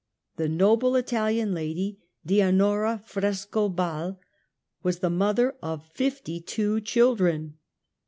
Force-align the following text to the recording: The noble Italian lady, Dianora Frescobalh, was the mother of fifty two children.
The 0.37 0.49
noble 0.49 0.95
Italian 0.95 1.53
lady, 1.53 1.99
Dianora 2.25 3.03
Frescobalh, 3.05 4.17
was 4.81 4.97
the 4.97 5.11
mother 5.11 5.55
of 5.61 5.85
fifty 5.93 6.39
two 6.41 6.81
children. 6.81 7.59